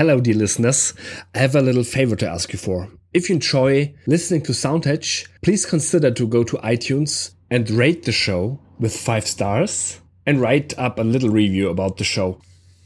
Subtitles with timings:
[0.00, 0.94] Hello, dear listeners.
[1.34, 2.88] I have a little favor to ask you for.
[3.12, 8.10] If you enjoy listening to Soundedge, please consider to go to iTunes and rate the
[8.10, 12.40] show with five stars and write up a little review about the show.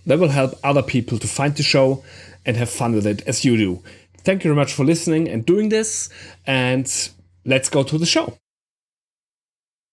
[0.07, 2.03] That will help other people to find the show
[2.45, 3.81] and have fun with it as you do.
[4.25, 6.11] Thank you very much for listening and doing this,
[6.49, 6.91] and
[7.45, 8.37] let's go to the show.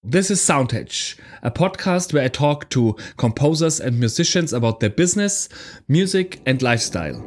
[0.04, 5.48] This is Soundedge, a podcast where I talk to composers and musicians about their business,
[5.88, 7.24] music, and lifestyle.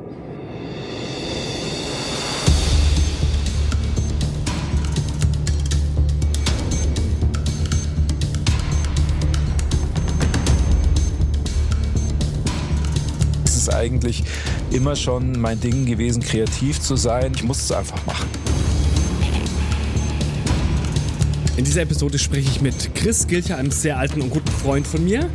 [13.45, 14.24] Es ist eigentlich
[14.73, 17.34] immer schon mein Ding gewesen, kreativ zu sein.
[17.37, 18.54] Ich muss es einfach machen.
[21.57, 25.05] In dieser Episode spreche ich mit Chris Gilcher, einem sehr alten und guten Freund von
[25.05, 25.29] mir,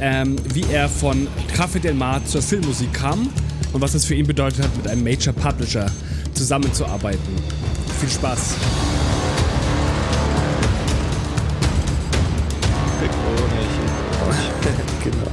[0.00, 3.28] ähm, wie er von Café Del Mar zur Filmmusik kam
[3.72, 5.86] und was es für ihn bedeutet hat, mit einem Major Publisher
[6.34, 7.36] zusammenzuarbeiten.
[8.00, 8.56] Viel Spaß!
[15.04, 15.30] genau.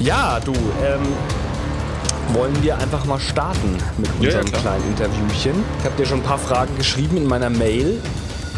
[0.00, 5.62] Ja, du, ähm, wollen wir einfach mal starten mit unserem ja, kleinen Interviewchen.
[5.78, 8.00] Ich habe dir schon ein paar Fragen geschrieben in meiner Mail.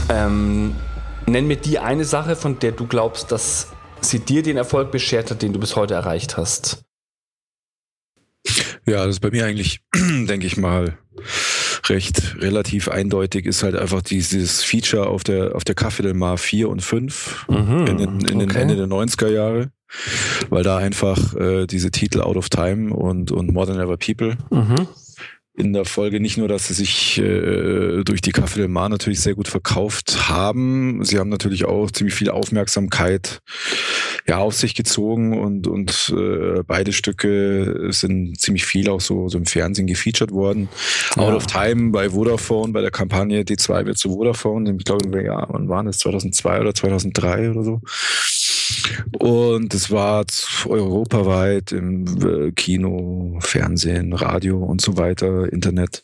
[0.09, 0.75] Ähm,
[1.27, 3.69] nenn mir die eine Sache, von der du glaubst, dass
[4.01, 6.85] sie dir den Erfolg beschert hat, den du bis heute erreicht hast.
[8.87, 10.99] Ja, das ist bei mir eigentlich, denke ich mal,
[11.89, 16.39] recht relativ eindeutig ist halt einfach dieses Feature auf der auf der Café Del Mar
[16.39, 18.63] 4 und 5 Mhm, in, den, in den okay.
[18.63, 19.71] Ende der 90er Jahre,
[20.51, 24.37] weil da einfach äh, diese Titel Out of Time und und More Than Ever People
[24.51, 24.87] Mhm.
[25.57, 29.21] In der Folge nicht nur, dass sie sich äh, durch die Café Del Mar natürlich
[29.21, 33.41] sehr gut verkauft haben, sie haben natürlich auch ziemlich viel Aufmerksamkeit
[34.27, 39.39] ja auf sich gezogen und und äh, beide Stücke sind ziemlich viel auch so, so
[39.39, 40.69] im Fernsehen gefeatured worden.
[41.17, 41.23] Ja.
[41.23, 45.47] Out of Time bei Vodafone, bei der Kampagne D2 wird zu Vodafone, ich glaube, ja,
[45.51, 45.99] wann waren das?
[45.99, 47.81] 2002 oder 2003 oder so.
[49.19, 50.25] Und es war
[50.67, 56.01] europaweit im äh, Kino, Fernsehen, Radio und so weiter, Internet.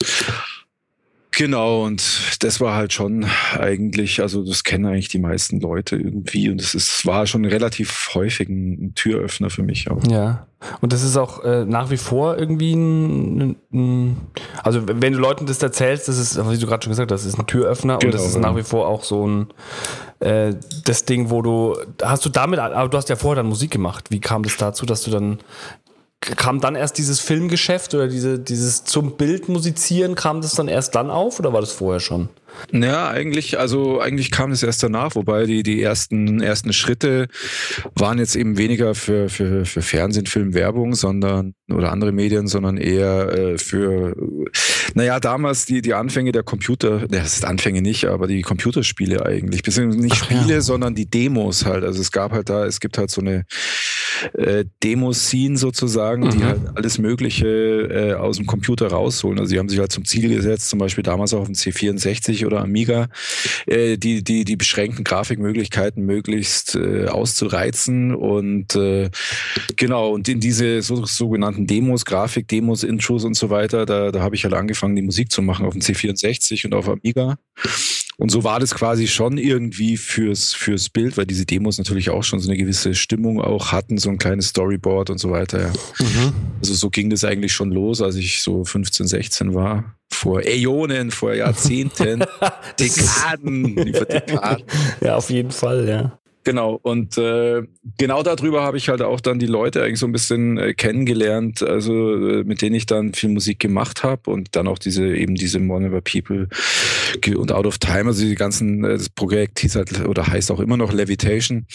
[1.40, 3.24] Genau, und das war halt schon
[3.58, 8.10] eigentlich, also das kennen eigentlich die meisten Leute irgendwie und es ist, war schon relativ
[8.12, 10.04] häufig ein Türöffner für mich auch.
[10.06, 10.46] Ja.
[10.82, 14.16] Und das ist auch äh, nach wie vor irgendwie ein, ein,
[14.62, 17.32] also wenn du Leuten das erzählst, das ist, wie du gerade schon gesagt hast, das
[17.32, 18.40] ist ein Türöffner und Genau, das ist ja.
[18.42, 19.46] nach wie vor auch so ein
[20.18, 20.52] äh,
[20.84, 24.10] das Ding, wo du hast du damit, aber du hast ja vorher dann Musik gemacht.
[24.10, 25.38] Wie kam das dazu, dass du dann
[26.20, 30.94] kam dann erst dieses Filmgeschäft oder diese, dieses zum Bild musizieren, kam das dann erst
[30.94, 32.28] dann auf oder war das vorher schon?
[32.72, 37.28] Ja, eigentlich, also eigentlich kam es erst danach, wobei die, die ersten, ersten Schritte
[37.94, 42.76] waren jetzt eben weniger für, für, für Fernsehen, Film, Werbung, sondern oder andere Medien, sondern
[42.76, 44.16] eher äh, für,
[44.94, 49.62] naja, damals die, die Anfänge der Computer, das ist Anfänge nicht, aber die Computerspiele eigentlich.
[49.62, 50.36] Beziehungsweise nicht Ach ja.
[50.38, 51.84] Spiele, sondern die Demos halt.
[51.84, 53.46] Also es gab halt da, es gibt halt so eine
[54.34, 56.44] äh, Demo-Scene sozusagen, die Mhm.
[56.44, 59.38] halt alles Mögliche äh, aus dem Computer rausholen.
[59.38, 62.46] Also die haben sich halt zum Ziel gesetzt, zum Beispiel damals auch auf dem C64
[62.46, 63.08] oder Amiga,
[63.66, 69.10] äh, die, die, die beschränkten Grafikmöglichkeiten möglichst äh, auszureizen und äh,
[69.76, 74.34] genau, und in diese so, sogenannten Demos, Grafik-Demos, Intros und so weiter, da, da habe
[74.34, 77.38] ich halt angefangen, die Musik zu machen auf dem C64 und auf Amiga.
[78.20, 82.22] Und so war das quasi schon irgendwie fürs, fürs Bild, weil diese Demos natürlich auch
[82.22, 85.68] schon so eine gewisse Stimmung auch hatten, so ein kleines Storyboard und so weiter.
[85.68, 85.72] Ja.
[86.60, 89.96] Also so ging das eigentlich schon los, als ich so 15, 16 war.
[90.12, 92.22] Vor Äonen, vor Jahrzehnten,
[92.78, 94.66] Dekaden, über Dekaden.
[95.00, 96.19] Ja, auf jeden Fall, ja.
[96.50, 97.62] Genau, und äh,
[97.96, 101.62] genau darüber habe ich halt auch dann die Leute eigentlich so ein bisschen äh, kennengelernt,
[101.62, 105.36] also äh, mit denen ich dann viel Musik gemacht habe und dann auch diese eben
[105.36, 106.48] diese More Never People
[107.36, 110.58] und Out of Time, also die ganzen, äh, das Projekt hieß halt oder heißt auch
[110.58, 111.66] immer noch Levitation.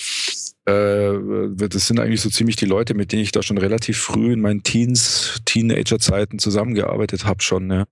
[0.65, 1.13] Äh,
[1.55, 4.41] das sind eigentlich so ziemlich die Leute, mit denen ich da schon relativ früh in
[4.41, 7.85] meinen Teens, Teenager-Zeiten zusammengearbeitet habe schon, ja.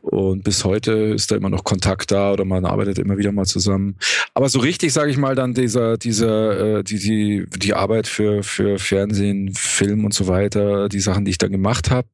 [0.00, 3.46] Und bis heute ist da immer noch Kontakt da oder man arbeitet immer wieder mal
[3.46, 3.96] zusammen.
[4.32, 8.42] Aber so richtig, sage ich mal, dann dieser, dieser, äh, die, die, die Arbeit für,
[8.42, 12.08] für Fernsehen, Film und so weiter, die Sachen, die ich dann gemacht habe,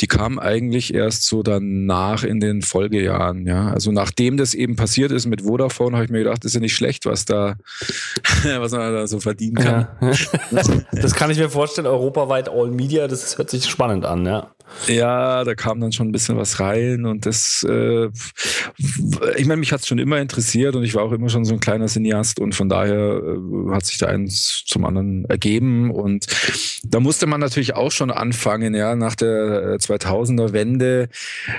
[0.00, 3.70] die kamen eigentlich erst so danach in den Folgejahren, ja.
[3.70, 6.60] Also nachdem das eben passiert ist mit Vodafone, habe ich mir gedacht, das ist ja
[6.60, 7.56] nicht schlecht, was da,
[8.58, 9.88] was man da so verdienen kann.
[10.00, 10.12] Ja.
[10.92, 14.55] Das kann ich mir vorstellen, europaweit All Media, das hört sich spannend an, ja.
[14.86, 18.08] Ja, da kam dann schon ein bisschen was rein und das, äh,
[19.36, 21.54] ich meine, mich hat es schon immer interessiert und ich war auch immer schon so
[21.54, 26.26] ein kleiner Cineast und von daher äh, hat sich da eins zum anderen ergeben und
[26.84, 31.08] da musste man natürlich auch schon anfangen, ja, nach der 2000er äh, Wende.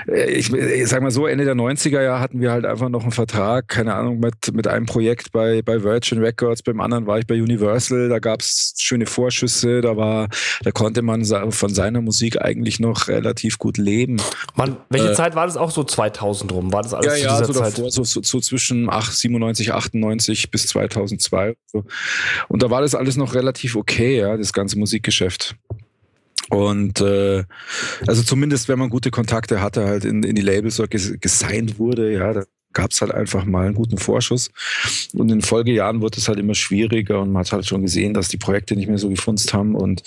[0.06, 3.02] Äh, ich, ich sag mal so, Ende der 90er Jahre hatten wir halt einfach noch
[3.02, 7.18] einen Vertrag, keine Ahnung, mit, mit einem Projekt bei, bei Virgin Records, beim anderen war
[7.18, 10.28] ich bei Universal, da gab es schöne Vorschüsse, da war,
[10.62, 14.16] da konnte man von seiner Musik eigentlich noch relativ gut leben.
[14.56, 16.72] Man, welche äh, Zeit war das auch so 2000 rum?
[16.72, 17.78] War das alles ja, zu ja, so Zeit?
[17.78, 21.56] Davor, so, so, so zwischen 8, 97, 98 bis 2002.
[21.66, 21.84] So.
[22.48, 25.54] Und da war das alles noch relativ okay, ja, das ganze Musikgeschäft.
[26.50, 27.44] Und äh,
[28.06, 32.12] also zumindest, wenn man gute Kontakte hatte, halt in, in die Labels oder gesigned wurde,
[32.12, 34.50] ja, da gab es halt einfach mal einen guten Vorschuss.
[35.12, 38.14] Und in den Folgejahren wurde es halt immer schwieriger und man hat halt schon gesehen,
[38.14, 39.74] dass die Projekte nicht mehr so gefunzt haben.
[39.74, 40.02] Und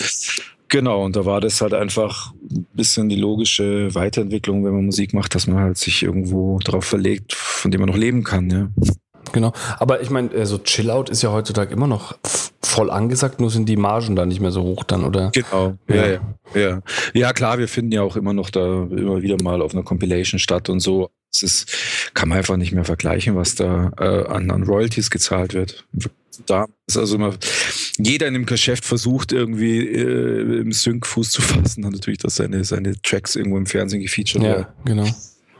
[0.71, 5.13] genau, und da war das halt einfach ein bisschen die logische Weiterentwicklung, wenn man Musik
[5.13, 8.69] macht, dass man halt sich irgendwo darauf verlegt, von dem man noch leben kann, ja.
[9.33, 12.18] Genau, aber ich meine, so also Chillout ist ja heutzutage immer noch
[12.63, 15.31] voll angesagt, nur sind die Margen da nicht mehr so hoch dann, oder?
[15.31, 16.19] Genau, ja, ja.
[16.53, 16.81] Ja,
[17.13, 20.39] ja klar, wir finden ja auch immer noch da immer wieder mal auf einer Compilation
[20.39, 21.12] statt und so.
[21.33, 25.53] Es ist, kann man einfach nicht mehr vergleichen, was da äh, an, an Royalties gezahlt
[25.53, 25.85] wird.
[26.45, 27.33] Da ist also immer,
[27.97, 32.35] jeder in dem Geschäft versucht irgendwie äh, im Sync Fuß zu fassen, dann natürlich, dass
[32.35, 34.65] seine, seine Tracks irgendwo im Fernsehen gefeatured werden.
[34.65, 35.07] Ja, genau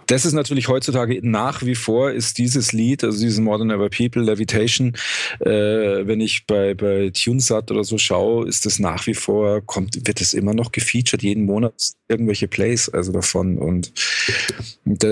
[0.07, 4.21] das ist natürlich heutzutage nach wie vor ist dieses Lied, also dieses Modern Ever People,
[4.21, 4.94] Levitation,
[5.39, 10.07] äh, wenn ich bei, bei TuneSat oder so schaue, ist das nach wie vor, kommt,
[10.07, 11.74] wird es immer noch gefeatured, jeden Monat
[12.07, 13.94] irgendwelche Plays also davon und,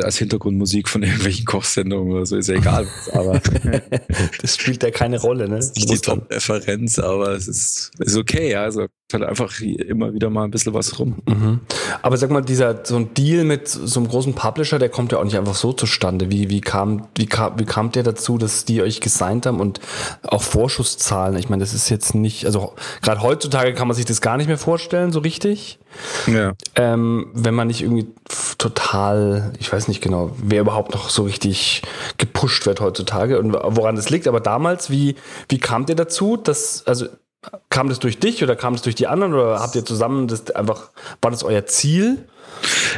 [0.04, 2.88] als Hintergrundmusik von irgendwelchen Kochsendungen oder so, ist ja egal.
[3.14, 3.42] aber
[4.42, 5.56] das spielt ja keine Rolle, ne?
[5.58, 8.64] Das ist die Top-Referenz, aber es ist, ist okay, ja.
[8.64, 11.16] Also halt einfach immer wieder mal ein bisschen was rum.
[11.28, 11.62] Mhm.
[12.02, 15.18] Aber sag mal, dieser so ein Deal mit so einem großen Publisher, der kommt ja
[15.18, 16.30] auch nicht einfach so zustande.
[16.30, 19.80] Wie, wie, kam, wie, kam, wie kam der dazu, dass die euch gesigned haben und
[20.24, 21.38] auch Vorschusszahlen?
[21.38, 24.48] Ich meine, das ist jetzt nicht, also gerade heutzutage kann man sich das gar nicht
[24.48, 25.80] mehr vorstellen, so richtig.
[26.28, 26.54] Ja.
[26.76, 28.08] Ähm, wenn man nicht irgendwie
[28.60, 31.82] total, ich weiß nicht genau, wer überhaupt noch so richtig
[32.18, 34.28] gepusht wird heutzutage und woran das liegt.
[34.28, 35.16] Aber damals, wie,
[35.48, 37.08] wie kam der dazu, dass, also
[37.70, 40.52] Kam das durch dich oder kam das durch die anderen oder habt ihr zusammen das
[40.52, 40.90] einfach,
[41.22, 42.28] war das euer Ziel?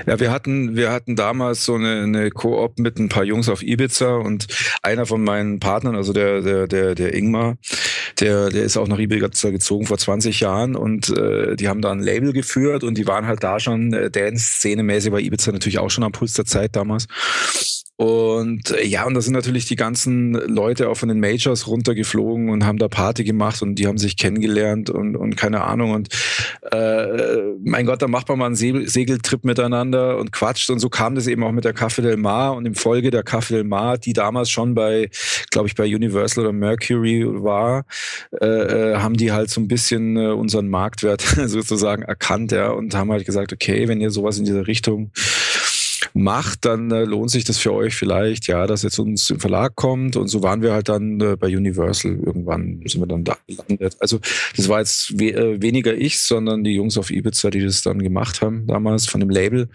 [0.06, 4.15] Ja, wir hatten, wir hatten damals so eine, Koop mit ein paar Jungs auf Ibiza
[4.15, 4.48] und
[4.81, 7.57] einer von meinen Partnern, also der, der, der, der Ingmar,
[8.19, 11.92] der, der ist auch nach Ibiza gezogen vor 20 Jahren und äh, die haben da
[11.92, 15.89] ein Label geführt und die waren halt da schon äh, Dance-Szene-mäßig bei Ibiza natürlich auch
[15.89, 17.07] schon am Puls der Zeit damals.
[18.01, 22.50] Und äh, ja, und da sind natürlich die ganzen Leute auch von den Majors runtergeflogen
[22.50, 25.92] und haben da Party gemacht und die haben sich kennengelernt und, und keine Ahnung.
[25.92, 26.09] Und
[26.71, 30.69] äh, mein Gott, da macht man mal einen Segeltrip miteinander und quatscht.
[30.69, 33.23] Und so kam das eben auch mit der Café del Mar und im Folge der
[33.23, 35.09] Café del Mar, die damals schon bei,
[35.49, 37.85] glaube ich, bei Universal oder Mercury war,
[38.39, 42.95] äh, äh, haben die halt so ein bisschen äh, unseren Marktwert sozusagen erkannt, ja, und
[42.95, 45.11] haben halt gesagt, okay, wenn ihr sowas in dieser Richtung
[46.13, 49.75] macht, dann äh, lohnt sich das für euch vielleicht, ja, dass jetzt uns im Verlag
[49.75, 50.15] kommt.
[50.15, 52.19] Und so waren wir halt dann äh, bei Universal.
[52.23, 53.97] Irgendwann sind wir dann da gelandet.
[53.99, 54.19] Also
[54.55, 58.01] das war jetzt we äh, weniger ich, sondern die Jungs auf Ibiza, die das dann
[58.01, 59.69] gemacht haben, damals von dem Label.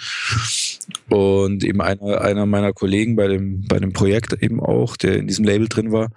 [1.09, 5.27] Und eben einer, einer meiner Kollegen bei dem, bei dem Projekt eben auch, der in
[5.27, 6.11] diesem Label drin war.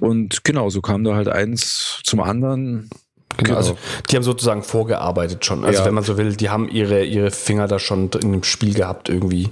[0.00, 2.90] Und genau, so kam da halt eins zum anderen.
[3.38, 3.56] Genau.
[3.56, 3.78] Also
[4.10, 5.64] die haben sozusagen vorgearbeitet schon.
[5.64, 5.86] Also ja.
[5.86, 9.08] wenn man so will, die haben ihre, ihre Finger da schon in dem Spiel gehabt
[9.08, 9.50] irgendwie.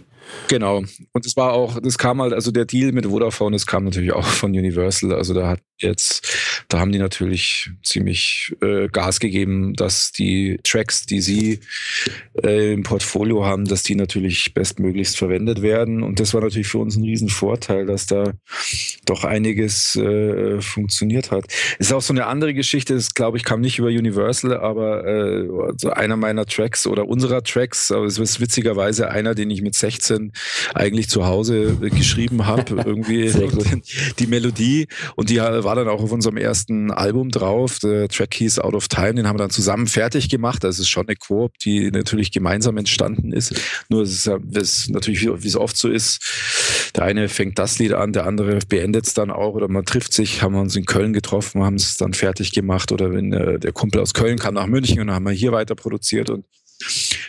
[0.48, 0.84] Genau.
[1.12, 4.12] Und es war auch, das kam halt, also der Deal mit Vodafone, das kam natürlich
[4.12, 5.12] auch von Universal.
[5.12, 11.06] Also da hat jetzt, da haben die natürlich ziemlich äh, Gas gegeben, dass die Tracks,
[11.06, 11.60] die sie
[12.42, 16.02] äh, im Portfolio haben, dass die natürlich bestmöglichst verwendet werden.
[16.02, 18.32] Und das war natürlich für uns ein Riesenvorteil, dass da
[19.04, 21.44] doch einiges äh, funktioniert hat.
[21.78, 25.48] Ist auch so eine andere Geschichte, das glaube ich kam nicht über Universal, aber äh,
[25.66, 29.74] also einer meiner Tracks oder unserer Tracks, aber es ist witzigerweise einer, den ich mit
[29.74, 30.15] 16
[30.74, 33.30] eigentlich zu Hause geschrieben habe, irgendwie
[34.18, 37.78] die Melodie und die war dann auch auf unserem ersten Album drauf.
[37.78, 40.64] Der Track hieß Out of Time, den haben wir dann zusammen fertig gemacht.
[40.64, 43.54] Das ist schon eine Koop, die natürlich gemeinsam entstanden ist.
[43.88, 47.92] Nur es ist, es natürlich, wie es oft so ist, der eine fängt das Lied
[47.92, 50.86] an, der andere beendet es dann auch oder man trifft sich, haben wir uns in
[50.86, 54.54] Köln getroffen, haben es dann fertig gemacht oder wenn äh, der Kumpel aus Köln kam
[54.54, 56.44] nach München und dann haben wir hier weiter produziert und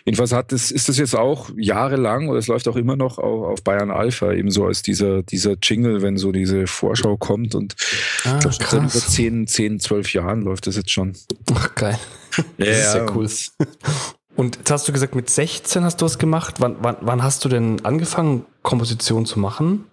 [0.05, 3.43] Jedenfalls hat das, ist das jetzt auch jahrelang oder es läuft auch immer noch auf,
[3.45, 7.55] auf Bayern Alpha, eben so als dieser, dieser Jingle, wenn so diese Vorschau kommt.
[7.55, 7.75] Und
[8.25, 11.13] ah, ich glaube, seit über 10, 10, 12 Jahren läuft das jetzt schon.
[11.53, 11.99] Ach, geil.
[12.57, 13.27] Ja, das ist ja cool.
[14.35, 16.55] Und jetzt hast du gesagt, mit 16 hast du es gemacht.
[16.59, 19.85] Wann, wann, wann hast du denn angefangen, Komposition zu machen?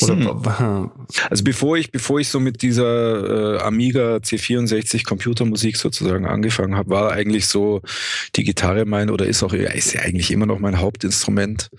[0.00, 0.90] Oder hm.
[1.28, 6.90] Also bevor ich, bevor ich so mit dieser äh, Amiga C64 Computermusik sozusagen angefangen habe,
[6.90, 7.82] war eigentlich so
[8.36, 11.70] die Gitarre mein oder ist auch ist ja eigentlich immer noch mein Hauptinstrument.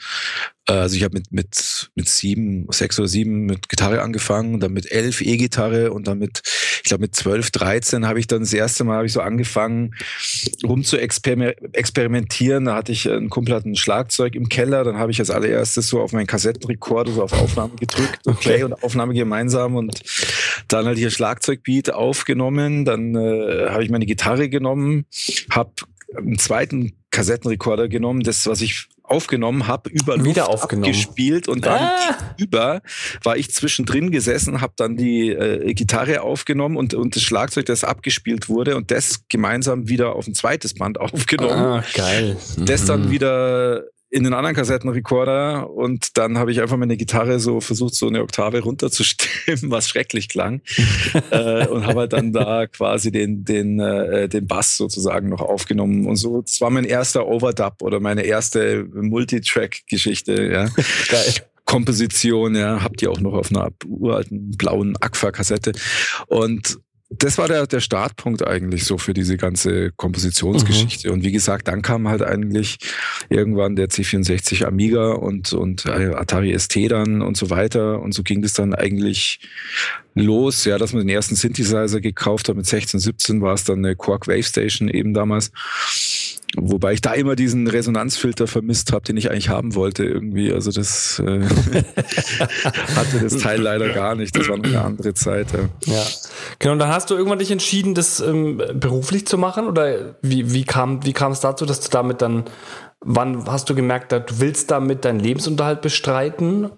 [0.65, 4.89] Also ich habe mit, mit, mit sieben, sechs oder sieben mit Gitarre angefangen, dann mit
[4.89, 8.85] elf E-Gitarre und dann mit, ich glaube mit zwölf, dreizehn habe ich dann das erste
[8.85, 9.93] Mal habe ich so angefangen,
[10.63, 12.65] rum zu experimentieren.
[12.65, 15.89] Da hatte ich einen Kumpel hat ein Schlagzeug im Keller, dann habe ich als allererstes
[15.89, 18.37] so auf meinen Kassettenrekorder so auf Aufnahme gedrückt, okay.
[18.39, 20.01] Play und Aufnahme gemeinsam und
[20.69, 25.05] dann halt hier Schlagzeugbeat aufgenommen, dann äh, habe ich meine Gitarre genommen,
[25.51, 25.73] habe
[26.15, 30.91] einen zweiten Kassettenrekorder genommen, das, was ich aufgenommen habe, über Luft Wieder aufgenommen.
[30.91, 32.17] gespielt und dann ah.
[32.37, 32.81] über
[33.23, 37.83] war ich zwischendrin gesessen, habe dann die äh, Gitarre aufgenommen und, und das Schlagzeug, das
[37.83, 41.53] abgespielt wurde und das gemeinsam wieder auf ein zweites Band aufgenommen.
[41.53, 42.37] Ah, geil.
[42.57, 43.11] Das dann mhm.
[43.11, 48.07] wieder in den anderen Kassettenrekorder und dann habe ich einfach meine Gitarre so versucht, so
[48.07, 50.61] eine Oktave runterzustimmen, was schrecklich klang.
[51.31, 56.05] äh, und habe halt dann da quasi den, den, äh, den Bass sozusagen noch aufgenommen.
[56.05, 60.43] Und so, das war mein erster Overdub oder meine erste Multitrack-Geschichte.
[60.43, 60.65] Ja.
[61.09, 61.33] Geil.
[61.65, 65.71] Komposition, ja, habt ihr auch noch auf einer uralten blauen Aqua-Kassette.
[66.27, 66.77] Und
[67.17, 71.07] das war der, der Startpunkt eigentlich so für diese ganze Kompositionsgeschichte.
[71.07, 71.13] Mhm.
[71.13, 72.77] Und wie gesagt, dann kam halt eigentlich
[73.29, 78.01] irgendwann der C64 Amiga und, und äh, Atari ST dann und so weiter.
[78.01, 79.39] Und so ging das dann eigentlich
[80.15, 83.79] los, ja, dass man den ersten Synthesizer gekauft hat mit 16, 17 war es dann
[83.79, 85.51] eine Quark Wave Station eben damals.
[86.55, 90.53] Wobei ich da immer diesen Resonanzfilter vermisst habe, den ich eigentlich haben wollte irgendwie.
[90.53, 91.41] Also das äh,
[92.95, 94.37] hatte das Teil leider gar nicht.
[94.37, 95.47] Das war noch eine andere Zeit.
[95.53, 95.93] Ja.
[95.93, 96.03] ja.
[96.59, 99.65] Genau, und dann hast du irgendwann dich entschieden, das ähm, beruflich zu machen?
[99.67, 102.43] Oder wie, wie, kam, wie kam es dazu, dass du damit dann,
[102.99, 106.69] wann hast du gemerkt, du willst damit deinen Lebensunterhalt bestreiten?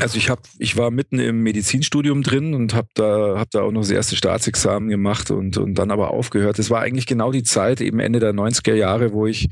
[0.00, 3.70] Also ich habe, ich war mitten im Medizinstudium drin und habe da, hab da auch
[3.70, 6.58] noch das erste Staatsexamen gemacht und, und dann aber aufgehört.
[6.58, 9.48] Das war eigentlich genau die Zeit, eben Ende der 90er Jahre, wo ich,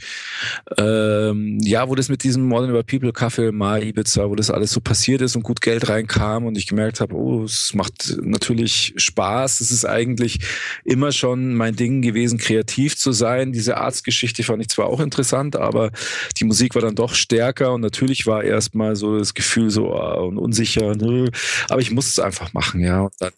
[0.78, 4.72] ähm, ja, wo das mit diesem Modern Over People Kaffee, Mal, Ibiza, wo das alles
[4.72, 8.94] so passiert ist und gut Geld reinkam und ich gemerkt habe, oh, es macht natürlich
[8.96, 9.60] Spaß.
[9.60, 10.38] Es ist eigentlich
[10.84, 13.52] immer schon mein Ding gewesen, kreativ zu sein.
[13.52, 15.90] Diese Arztgeschichte fand ich zwar auch interessant, aber
[16.38, 20.19] die Musik war dann doch stärker und natürlich war erstmal so das Gefühl so, oh,
[20.24, 20.94] und unsicher.
[20.94, 21.30] Ne?
[21.68, 23.02] Aber ich muss es einfach machen, ja.
[23.02, 23.32] Und dann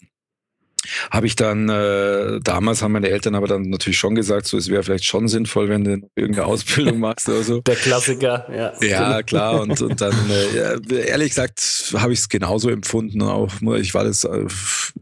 [1.11, 4.69] habe ich dann, äh, damals haben meine Eltern aber dann natürlich schon gesagt, so es
[4.69, 7.61] wäre vielleicht schon sinnvoll, wenn du irgendeine Ausbildung machst oder so.
[7.67, 8.73] Der Klassiker, ja.
[8.87, 9.61] Ja, klar.
[9.61, 13.23] Und, und dann, äh, ja, ehrlich gesagt, habe ich es genauso empfunden.
[13.23, 14.47] Auch ich war das, äh,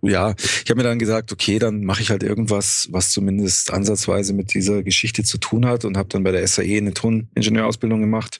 [0.02, 0.34] ja,
[0.64, 4.52] ich habe mir dann gesagt, okay, dann mache ich halt irgendwas, was zumindest ansatzweise mit
[4.52, 8.38] dieser Geschichte zu tun hat und habe dann bei der SAE eine Toningenieurausbildung gemacht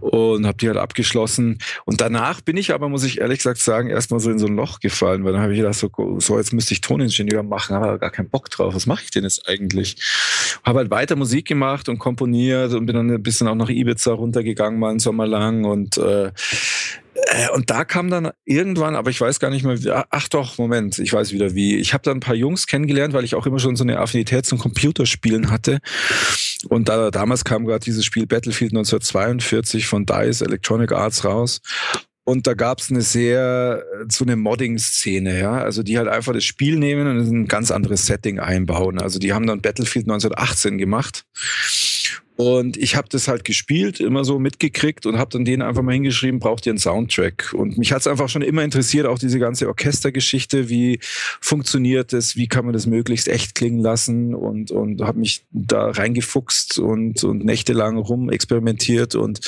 [0.00, 1.58] und habe die halt abgeschlossen.
[1.84, 4.56] Und danach bin ich aber, muss ich ehrlich gesagt sagen, erstmal so in so ein
[4.56, 7.98] Loch gefallen, weil dann habe ich gedacht, so, so jetzt müsste ich Toningenieur machen, aber
[7.98, 8.74] gar keinen Bock drauf.
[8.74, 9.96] Was mache ich denn jetzt eigentlich?
[10.64, 14.12] Habe halt weiter Musik gemacht und komponiert und bin dann ein bisschen auch nach Ibiza
[14.12, 16.32] runtergegangen, mal einen Sommer lang und äh,
[17.54, 21.12] und da kam dann irgendwann, aber ich weiß gar nicht mehr, ach doch, Moment, ich
[21.12, 21.76] weiß wieder wie.
[21.76, 24.46] Ich habe dann ein paar Jungs kennengelernt, weil ich auch immer schon so eine Affinität
[24.46, 25.78] zum Computerspielen hatte.
[26.68, 31.60] Und da, damals kam gerade dieses Spiel Battlefield 1942 von DICE Electronic Arts raus.
[32.24, 35.54] Und da gab es eine sehr, so eine Modding-Szene, ja.
[35.54, 39.00] Also die halt einfach das Spiel nehmen und ein ganz anderes Setting einbauen.
[39.00, 41.24] Also die haben dann Battlefield 1918 gemacht.
[42.36, 45.92] Und ich habe das halt gespielt, immer so mitgekriegt und habe dann denen einfach mal
[45.92, 47.52] hingeschrieben, braucht ihr einen Soundtrack?
[47.52, 50.98] Und mich hat es einfach schon immer interessiert, auch diese ganze Orchestergeschichte, wie
[51.40, 55.90] funktioniert das, wie kann man das möglichst echt klingen lassen und, und habe mich da
[55.90, 59.40] reingefuchst und, und nächtelang rum experimentiert und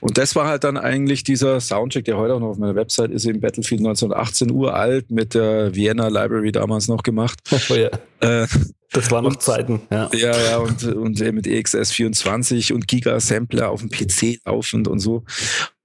[0.00, 3.10] und das war halt dann eigentlich dieser Soundtrack, der heute auch noch auf meiner Website
[3.10, 7.40] ist, im Battlefield 1918 uralt mit der Vienna Library damals noch gemacht.
[7.68, 7.90] Oh ja.
[8.20, 8.46] Äh,
[8.92, 10.08] das waren noch und, Zeiten, ja.
[10.12, 15.24] Ja, ja, und, und mit EXS 24 und Giga-Sampler auf dem PC laufend und so.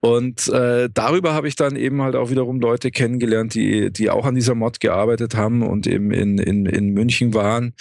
[0.01, 4.25] Und äh, darüber habe ich dann eben halt auch wiederum Leute kennengelernt, die, die auch
[4.25, 7.73] an dieser Mod gearbeitet haben und eben in, in, in München waren.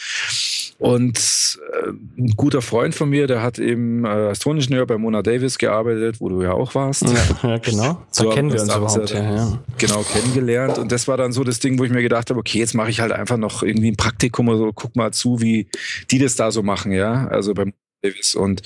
[0.81, 5.59] Und äh, ein guter Freund von mir, der hat eben als Toningenieur bei Mona Davis
[5.59, 7.03] gearbeitet, wo du ja auch warst.
[7.03, 8.03] Ja, ja genau.
[8.11, 9.11] So da kennen wir uns überhaupt.
[9.11, 9.59] Ja, ja.
[9.77, 10.79] Genau, kennengelernt.
[10.79, 12.89] Und das war dann so das Ding, wo ich mir gedacht habe, okay, jetzt mache
[12.89, 15.69] ich halt einfach noch irgendwie ein Praktikum oder so, guck mal zu, wie
[16.11, 17.29] die das da so machen, ja.
[17.29, 18.63] Also beim Davis und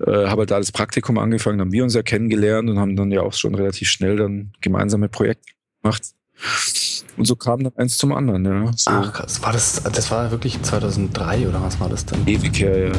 [0.00, 3.10] äh, habe halt da das Praktikum angefangen, haben wir uns ja kennengelernt und haben dann
[3.10, 5.52] ja auch schon relativ schnell dann gemeinsame Projekte
[5.82, 6.14] gemacht.
[7.16, 8.70] Und so kam dann eins zum anderen, ja.
[8.76, 8.90] So.
[8.90, 9.42] Ach, krass.
[9.42, 12.26] War das, das war wirklich 2003 oder was war das denn?
[12.26, 12.92] Ewig her, ja.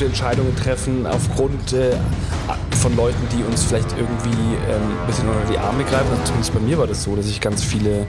[0.00, 1.92] Bestimmte Entscheidungen treffen aufgrund äh,
[2.80, 6.08] von Leuten, die uns vielleicht irgendwie ähm, ein bisschen unter die Arme greifen.
[6.10, 8.06] Also zumindest bei mir war das so, dass ich ganz viele,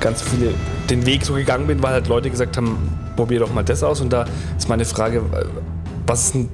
[0.00, 0.52] ganz viele
[0.90, 4.00] den Weg so gegangen bin, weil halt Leute gesagt haben, probier doch mal das aus.
[4.00, 4.26] Und da
[4.58, 5.44] ist meine Frage, äh,
[6.06, 6.48] was ist ein,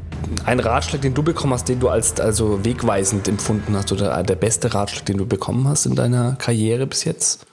[0.44, 4.36] ein Ratschlag, den du bekommen hast, den du als also wegweisend empfunden hast oder der
[4.36, 7.46] beste Ratschlag, den du bekommen hast in deiner Karriere bis jetzt?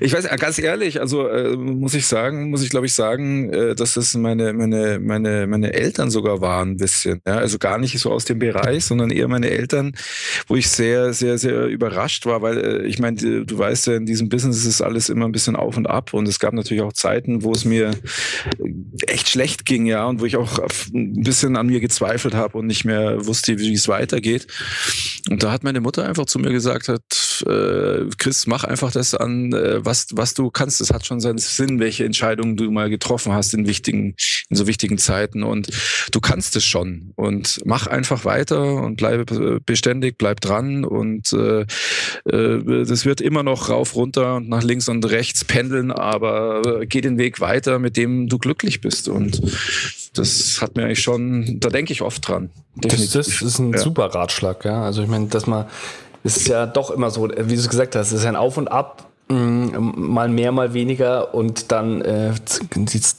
[0.00, 3.74] Ich weiß, ganz ehrlich, also äh, muss ich sagen, muss ich glaube ich sagen, äh,
[3.74, 7.20] dass das meine, meine, meine, meine Eltern sogar waren ein bisschen.
[7.26, 7.36] Ja?
[7.36, 9.92] Also gar nicht so aus dem Bereich, sondern eher meine Eltern,
[10.46, 14.06] wo ich sehr, sehr, sehr überrascht war, weil äh, ich meine, du weißt ja, in
[14.06, 16.92] diesem Business ist alles immer ein bisschen auf und ab und es gab natürlich auch
[16.92, 17.92] Zeiten, wo es mir
[19.06, 20.58] echt schlecht ging, ja, und wo ich auch
[20.94, 24.46] ein bisschen an mir gezweifelt habe und nicht mehr wusste, wie es weitergeht.
[25.30, 27.02] Und da hat meine Mutter einfach zu mir gesagt, hat,
[27.42, 30.80] äh, Chris, mach einfach das an, äh, was, was du kannst.
[30.80, 34.14] Es hat schon seinen Sinn, welche Entscheidungen du mal getroffen hast in wichtigen,
[34.50, 35.42] in so wichtigen Zeiten.
[35.42, 35.68] Und
[36.12, 37.12] du kannst es schon.
[37.16, 40.84] Und mach einfach weiter und bleibe beständig, bleib dran.
[40.84, 41.62] Und äh,
[42.28, 47.00] äh, das wird immer noch rauf, runter und nach links und rechts pendeln, aber geh
[47.00, 49.08] den Weg weiter, mit dem du glücklich bist.
[49.08, 49.40] Und
[50.14, 52.50] das hat mir eigentlich schon, da denke ich oft dran.
[52.76, 53.78] Das, das, ist ein ja.
[53.78, 54.82] super Ratschlag, ja.
[54.82, 55.66] Also ich meine, dass man,
[56.24, 58.56] es ist ja doch immer so, wie du es gesagt hast, es ist ein Auf
[58.56, 62.32] und Ab Mm, mal mehr, mal weniger und dann äh,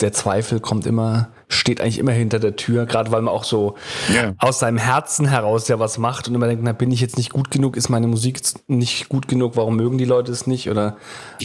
[0.01, 3.75] der Zweifel kommt immer steht eigentlich immer hinter der Tür, gerade weil man auch so
[4.13, 4.33] yeah.
[4.37, 7.31] aus seinem Herzen heraus ja was macht und immer denkt, na, bin ich jetzt nicht
[7.31, 10.97] gut genug, ist meine Musik nicht gut genug, warum mögen die Leute es nicht oder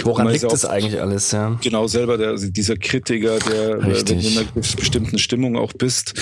[0.03, 1.59] woran liegt das eigentlich alles, ja?
[1.63, 6.15] Genau, selber der, also dieser Kritiker, der, wenn du in einer bestimmten Stimmung auch bist,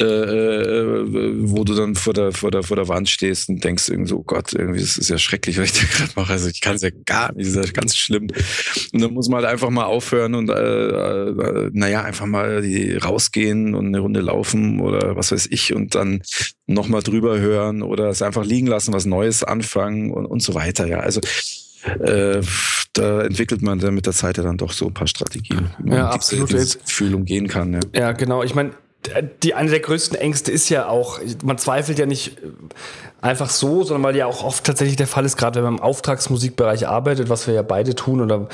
[0.00, 1.04] äh, äh,
[1.40, 4.18] wo du dann vor der, vor der, vor der Wand stehst und denkst irgendwie so,
[4.18, 6.76] oh Gott, irgendwie, das ist ja schrecklich, was ich da gerade mache, also ich kann
[6.76, 8.28] es ja gar nicht, das ist ja ganz schlimm.
[8.92, 12.96] Und dann muss man halt einfach mal aufhören und, äh, äh, naja, einfach mal die
[12.96, 16.22] raus rausgehen und eine Runde laufen oder was weiß ich und dann
[16.66, 20.86] nochmal drüber hören oder es einfach liegen lassen, was Neues anfangen und, und so weiter.
[20.86, 21.20] Ja, also
[22.00, 22.40] äh,
[22.92, 25.90] da entwickelt man dann mit der Zeit ja dann doch so ein paar Strategien, wie
[25.90, 26.50] man ja, absolut.
[26.50, 27.74] dieses Gefühl umgehen kann.
[27.74, 28.42] Ja, ja genau.
[28.42, 28.72] Ich meine,
[29.42, 32.38] die eine der größten Ängste ist ja auch, man zweifelt ja nicht
[33.24, 35.82] einfach so, sondern weil ja auch oft tatsächlich der Fall ist, gerade wenn man im
[35.82, 38.48] Auftragsmusikbereich arbeitet, was wir ja beide tun oder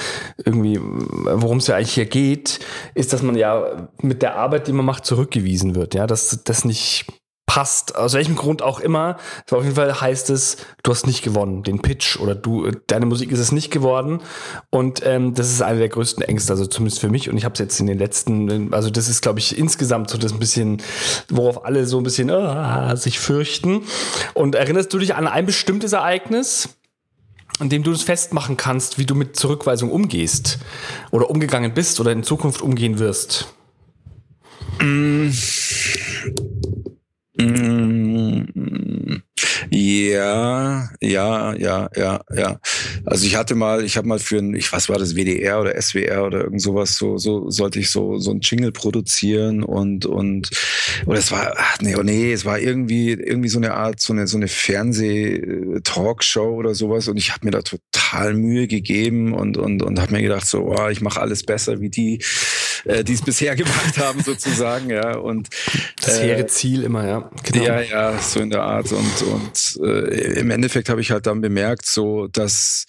[0.44, 2.60] irgendwie, worum es ja eigentlich hier geht,
[2.94, 5.94] ist, dass man ja mit der Arbeit, die man macht, zurückgewiesen wird.
[5.94, 7.06] Ja, dass das nicht
[7.50, 9.16] passt, aus welchem Grund auch immer.
[9.50, 13.32] Auf jeden Fall heißt es, du hast nicht gewonnen, den Pitch oder du, deine Musik
[13.32, 14.20] ist es nicht geworden.
[14.70, 17.28] Und ähm, das ist eine der größten Ängste, also zumindest für mich.
[17.28, 20.16] Und ich habe es jetzt in den letzten, also das ist, glaube ich, insgesamt so
[20.16, 20.80] das ein bisschen,
[21.28, 23.82] worauf alle so ein bisschen uh, sich fürchten.
[24.34, 26.68] Und erinnerst du dich an ein bestimmtes Ereignis?
[27.58, 30.60] an dem du das festmachen kannst, wie du mit Zurückweisung umgehst
[31.10, 33.52] oder umgegangen bist oder in Zukunft umgehen wirst?
[37.40, 38.44] Mm.
[38.54, 39.22] Mm,
[39.70, 42.60] ja, ja, ja, ja, ja.
[43.06, 45.80] Also ich hatte mal, ich habe mal für ein, ich was war das, WDR oder
[45.80, 50.50] SWR oder irgend sowas, so, so sollte ich so so ein Jingle produzieren und und
[51.06, 54.12] oder es war, ach nee, oh nee, es war irgendwie irgendwie so eine Art, so
[54.12, 59.56] eine so eine Fernseh-Talkshow oder sowas und ich habe mir da total Mühe gegeben und
[59.56, 62.22] und und habe mir gedacht so, oh, ich mache alles besser wie die
[62.84, 65.16] äh, die es bisher gemacht haben, sozusagen, ja.
[65.16, 65.48] Und
[66.02, 67.30] das äh, hehre Ziel immer, ja.
[67.44, 67.64] Genau.
[67.64, 68.92] Ja, ja, so in der Art.
[68.92, 72.86] Und, und äh, im Endeffekt habe ich halt dann bemerkt, so dass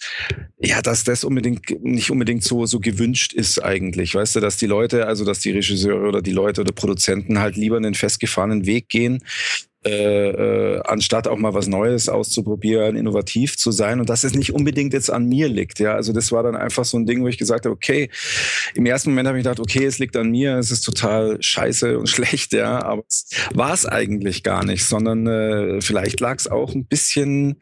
[0.58, 4.66] ja, dass das unbedingt nicht unbedingt so so gewünscht ist eigentlich, weißt du, dass die
[4.66, 8.88] Leute, also dass die Regisseure oder die Leute oder Produzenten halt lieber einen festgefahrenen Weg
[8.88, 9.22] gehen,
[9.84, 14.54] äh, äh, anstatt auch mal was Neues auszuprobieren, innovativ zu sein und dass es nicht
[14.54, 15.80] unbedingt jetzt an mir liegt.
[15.80, 18.08] Ja, also das war dann einfach so ein Ding, wo ich gesagt habe, okay,
[18.74, 21.98] im ersten Moment habe ich gedacht, okay, es liegt an mir, es ist total scheiße
[21.98, 23.02] und schlecht, ja, aber
[23.54, 27.56] war es eigentlich gar nicht, sondern äh, vielleicht lag es auch ein bisschen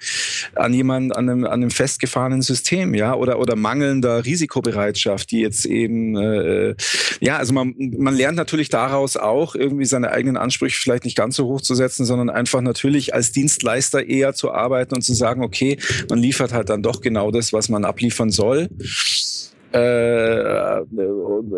[0.54, 5.64] an jemand, an einem, an einem festgefahrenen System, ja, oder oder mangelnder Risikobereitschaft, die jetzt
[5.64, 6.74] eben, äh,
[7.20, 11.36] ja, also man man lernt natürlich daraus auch irgendwie seine eigenen Ansprüche vielleicht nicht ganz
[11.36, 15.44] so hoch zu setzen sondern einfach natürlich als Dienstleister eher zu arbeiten und zu sagen,
[15.44, 18.68] okay, man liefert halt dann doch genau das, was man abliefern soll
[19.72, 20.82] äh,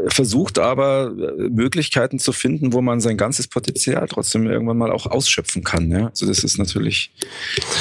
[0.09, 5.07] versucht aber äh, Möglichkeiten zu finden, wo man sein ganzes Potenzial trotzdem irgendwann mal auch
[5.07, 5.91] ausschöpfen kann.
[5.91, 6.09] Ja?
[6.09, 7.13] Also das ist natürlich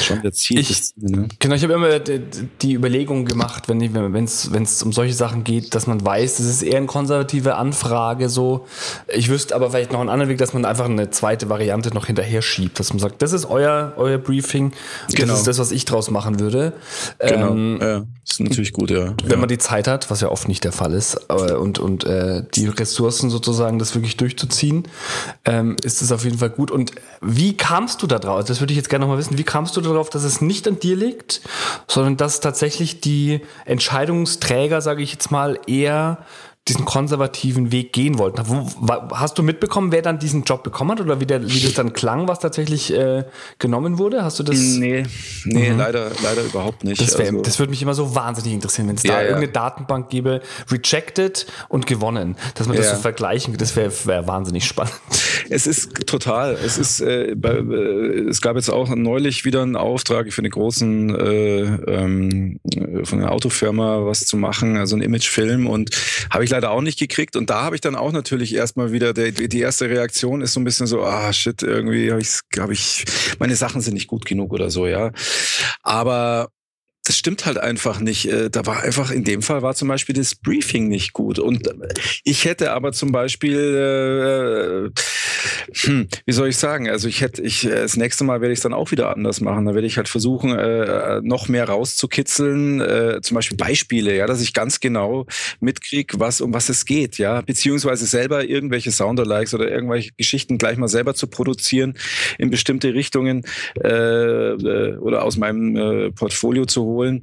[0.02, 0.58] schon der Ziel.
[0.58, 1.28] Ich, ne?
[1.38, 3.82] Genau, ich habe immer die Überlegung gemacht, wenn
[4.24, 8.66] es um solche Sachen geht, dass man weiß, das ist eher eine konservative Anfrage so.
[9.08, 12.06] Ich wüsste aber vielleicht noch einen anderen Weg, dass man einfach eine zweite Variante noch
[12.06, 14.72] hinterher schiebt, dass man sagt, das ist euer, euer Briefing,
[15.06, 15.34] das genau.
[15.34, 16.72] ist das, was ich draus machen würde.
[17.18, 19.14] Genau, ähm, ja, das ist natürlich gut, ja.
[19.22, 19.36] Wenn ja.
[19.36, 21.30] man die Zeit hat, was ja oft nicht der Fall ist.
[21.30, 24.84] Und, und äh, äh, die Ressourcen sozusagen, das wirklich durchzuziehen,
[25.44, 26.70] ähm, ist es auf jeden Fall gut.
[26.70, 28.44] Und wie kamst du da drauf?
[28.44, 29.38] Das würde ich jetzt gerne nochmal wissen.
[29.38, 31.40] Wie kamst du darauf, dass es nicht an dir liegt,
[31.88, 36.24] sondern dass tatsächlich die Entscheidungsträger, sage ich jetzt mal, eher
[36.68, 38.40] diesen konservativen Weg gehen wollten.
[39.10, 41.92] Hast du mitbekommen, wer dann diesen Job bekommen hat oder wie, der, wie das dann
[41.92, 43.24] klang, was tatsächlich äh,
[43.58, 44.22] genommen wurde?
[44.22, 44.56] Hast du das?
[44.56, 45.02] Nee,
[45.44, 45.78] nee mhm.
[45.78, 47.00] leider, leider überhaupt nicht.
[47.00, 49.28] Das, wär, also, das würde mich immer so wahnsinnig interessieren, wenn es ja, da ja.
[49.28, 52.94] irgendeine Datenbank gäbe, rejected und gewonnen, dass man das ja.
[52.94, 54.94] so vergleichen Das wäre wär wahnsinnig spannend.
[55.50, 56.56] Es ist total.
[56.64, 60.50] Es ist, äh, bei, äh, es gab jetzt auch neulich wieder einen Auftrag für eine
[60.50, 62.60] großen, äh, ähm,
[63.02, 65.90] von einer Autofirma was zu machen, also ein Imagefilm und
[66.30, 67.36] habe ich leider auch nicht gekriegt.
[67.36, 70.60] Und da habe ich dann auch natürlich erstmal wieder, der, die erste Reaktion ist so
[70.60, 73.04] ein bisschen so, ah shit, irgendwie habe ich, hab ich,
[73.38, 75.10] meine Sachen sind nicht gut genug oder so, ja.
[75.82, 76.48] Aber
[77.04, 78.30] das stimmt halt einfach nicht.
[78.30, 81.40] Äh, da war einfach, in dem Fall war zum Beispiel das Briefing nicht gut.
[81.40, 81.68] Und
[82.22, 85.00] ich hätte aber zum Beispiel, äh,
[85.72, 88.58] hm, wie soll ich sagen, also ich hätte, ich, äh, das nächste Mal werde ich
[88.58, 89.66] es dann auch wieder anders machen.
[89.66, 94.40] Da werde ich halt versuchen, äh, noch mehr rauszukitzeln, äh, zum Beispiel Beispiele, ja, dass
[94.40, 95.26] ich ganz genau
[95.58, 100.76] mitkriege, was, um was es geht, ja, beziehungsweise selber irgendwelche Soundalikes oder irgendwelche Geschichten gleich
[100.76, 101.94] mal selber zu produzieren
[102.38, 103.44] in bestimmte Richtungen
[103.82, 107.22] äh, äh oder aus meinem äh, Portfolio zu holen holen.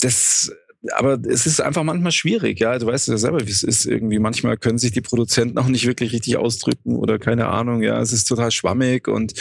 [0.00, 0.52] Das
[0.90, 2.76] aber es ist einfach manchmal schwierig, ja.
[2.78, 3.86] Du weißt ja selber, wie es ist.
[3.86, 8.00] Irgendwie manchmal können sich die Produzenten auch nicht wirklich richtig ausdrücken oder keine Ahnung, ja.
[8.00, 9.32] Es ist total schwammig und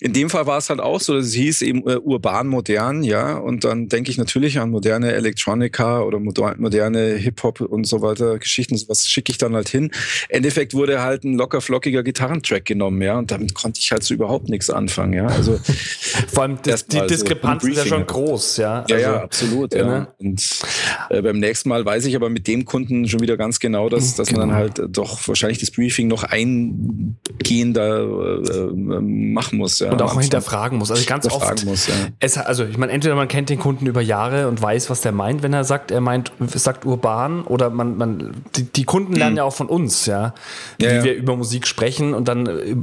[0.00, 3.02] in dem Fall war es halt auch so, dass es hieß eben äh, urban modern,
[3.02, 3.38] ja.
[3.38, 8.78] Und dann denke ich natürlich an moderne Electronica oder moderne Hip-Hop und so weiter Geschichten.
[8.88, 9.90] Was schicke ich dann halt hin?
[10.28, 13.18] Endeffekt wurde halt ein locker flockiger Gitarrentrack genommen, ja.
[13.18, 15.26] Und damit konnte ich halt so überhaupt nichts anfangen, ja.
[15.26, 15.58] Also
[16.32, 18.84] vor allem die, die Diskrepanz so ist ja schon groß, ja.
[18.88, 19.84] Ja, also, ja, absolut, ja.
[19.86, 20.08] Ne?
[20.18, 20.65] Und
[21.10, 24.14] äh, beim nächsten Mal weiß ich aber mit dem Kunden schon wieder ganz genau, dass,
[24.14, 24.40] dass genau.
[24.40, 24.80] man dann genau.
[24.80, 28.00] halt doch wahrscheinlich das Briefing noch eingehender
[28.42, 29.78] äh, machen muss.
[29.78, 30.90] Ja, und auch hinterfragen muss.
[30.90, 31.64] Also ganz oft.
[31.64, 31.94] Muss, ja.
[32.20, 35.12] es, also ich meine, entweder man kennt den Kunden über Jahre und weiß, was der
[35.12, 39.32] meint, wenn er sagt, er meint, sagt urban oder man, man die, die Kunden lernen
[39.32, 39.38] hm.
[39.38, 40.34] ja auch von uns, ja,
[40.80, 41.04] ja wie ja.
[41.04, 42.76] wir über Musik sprechen und dann, äh,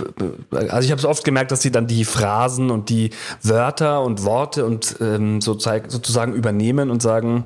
[0.52, 4.24] also ich habe es oft gemerkt, dass sie dann die Phrasen und die Wörter und
[4.24, 7.46] Worte und ähm, sozusagen übernehmen und sagen,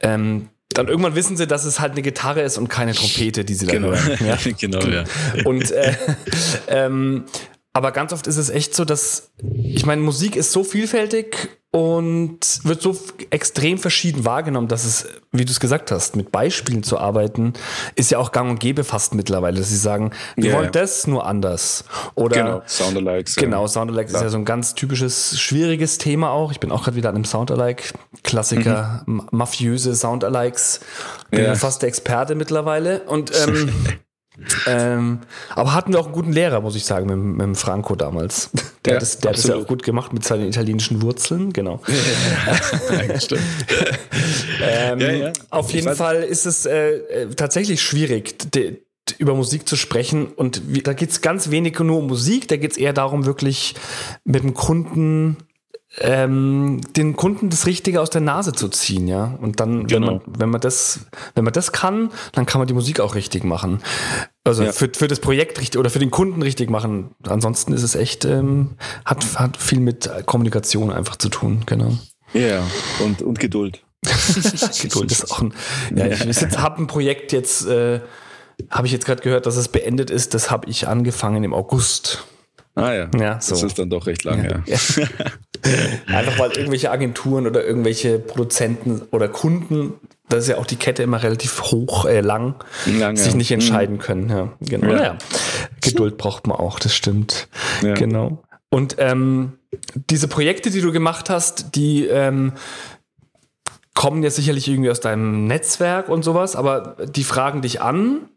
[0.00, 3.54] ähm, dann irgendwann wissen sie, dass es halt eine Gitarre ist und keine Trompete, die
[3.54, 3.88] sie da genau.
[3.88, 4.26] hören.
[4.26, 4.38] Ja?
[4.58, 5.04] genau, ja.
[5.44, 5.94] Und äh,
[6.68, 7.24] ähm,
[7.72, 12.60] aber ganz oft ist es echt so, dass ich meine, Musik ist so vielfältig und
[12.62, 12.96] wird so
[13.30, 17.54] extrem verschieden wahrgenommen, dass es, wie du es gesagt hast, mit Beispielen zu arbeiten,
[17.96, 20.70] ist ja auch gang und gäbe fast mittlerweile, dass sie sagen, wir yeah, wollen ja.
[20.70, 21.84] das nur anders.
[22.14, 23.34] Oder genau, Soundalikes.
[23.34, 23.68] Genau, ja.
[23.68, 26.52] Soundalikes ist ja so ein ganz typisches, schwieriges Thema auch.
[26.52, 27.82] Ich bin auch gerade wieder an einem Soundalike,
[28.22, 29.26] Klassiker, mhm.
[29.32, 30.78] mafiöse Soundalikes.
[31.32, 31.54] Bin ja.
[31.56, 33.00] fast der Experte mittlerweile.
[33.00, 33.68] Und ähm,
[34.66, 35.20] Ähm,
[35.50, 38.50] aber hatten wir auch einen guten Lehrer, muss ich sagen, mit, mit dem Franco damals.
[38.84, 41.52] Der, ja, hat, das, der hat das ja auch gut gemacht mit seinen italienischen Wurzeln,
[41.52, 41.80] genau.
[43.08, 43.42] Ja, stimmt.
[44.62, 45.32] ähm, ja.
[45.50, 45.98] Auf jeden weiß.
[45.98, 48.82] Fall ist es äh, äh, tatsächlich schwierig, de,
[49.18, 50.26] über Musik zu sprechen.
[50.26, 53.26] Und wie, da geht es ganz wenig nur um Musik, da geht es eher darum,
[53.26, 53.74] wirklich
[54.24, 55.36] mit dem Kunden
[55.98, 59.36] ähm, den Kunden das Richtige aus der Nase zu ziehen, ja.
[59.40, 60.06] Und dann, genau.
[60.06, 61.00] wenn, man, wenn man das,
[61.34, 63.80] wenn man das kann, dann kann man die Musik auch richtig machen.
[64.42, 64.72] Also ja.
[64.72, 67.14] für, für das Projekt richtig oder für den Kunden richtig machen.
[67.26, 68.72] Ansonsten ist es echt, ähm,
[69.04, 71.96] hat, hat viel mit Kommunikation einfach zu tun, genau.
[72.32, 72.62] Ja,
[73.04, 73.82] und, und Geduld.
[74.82, 75.54] Geduld ist auch ein.
[75.94, 78.00] Ja, ich habe ein Projekt jetzt, äh,
[78.70, 80.34] habe ich jetzt gerade gehört, dass es beendet ist.
[80.34, 82.24] Das habe ich angefangen im August.
[82.74, 83.08] Ah ja.
[83.16, 83.54] ja so.
[83.54, 84.62] Das ist dann doch recht lang, ja.
[84.66, 84.78] ja.
[86.06, 89.94] Einfach weil irgendwelche Agenturen oder irgendwelche Produzenten oder Kunden,
[90.28, 93.96] das ist ja auch die Kette immer relativ hoch, äh, lang, lang sich nicht entscheiden
[93.96, 94.00] mhm.
[94.00, 94.28] können.
[94.28, 94.92] Ja, genau.
[94.92, 95.02] Ja.
[95.02, 95.18] ja.
[95.80, 97.48] Geduld braucht man auch, das stimmt.
[97.82, 97.94] Ja.
[97.94, 98.42] Genau.
[98.70, 99.52] Und ähm,
[100.10, 102.52] diese Projekte, die du gemacht hast, die ähm,
[103.94, 108.28] kommen ja sicherlich irgendwie aus deinem Netzwerk und sowas, aber die fragen dich an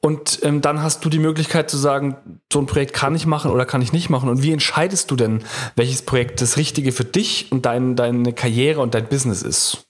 [0.00, 2.16] und ähm, dann hast du die Möglichkeit zu sagen,
[2.50, 4.30] so ein Projekt kann ich machen oder kann ich nicht machen.
[4.30, 5.44] Und wie entscheidest du denn,
[5.76, 9.86] welches Projekt das Richtige für dich und dein, deine Karriere und dein Business ist?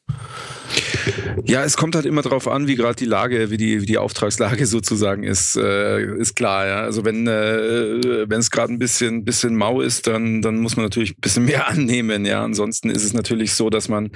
[1.45, 3.99] Ja, es kommt halt immer darauf an, wie gerade die Lage, wie die, wie die
[3.99, 6.67] Auftragslage sozusagen ist, äh, ist klar.
[6.67, 6.81] Ja?
[6.83, 11.13] Also wenn äh, es gerade ein bisschen bisschen mau ist, dann dann muss man natürlich
[11.13, 12.25] ein bisschen mehr annehmen.
[12.25, 14.11] Ja, ansonsten ist es natürlich so, dass man